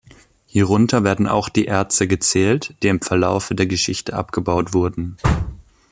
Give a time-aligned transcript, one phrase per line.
[0.47, 5.17] Hierunter werden auch die Erze gezählt, die im Verlaufe der Geschichte abgebaut wurden.